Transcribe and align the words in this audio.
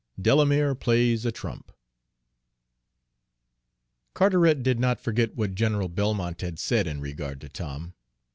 X 0.17 0.23
DELAMERE 0.23 0.73
PLAYS 0.73 1.27
A 1.27 1.31
TRUMP 1.31 1.71
Carteret 4.15 4.63
did 4.63 4.79
not 4.79 4.99
forget 4.99 5.35
what 5.37 5.53
General 5.53 5.89
Belmont 5.89 6.41
had 6.41 6.57
said 6.57 6.87
in 6.87 6.99
regard 6.99 7.39
to 7.41 7.49
Tom. 7.49 7.93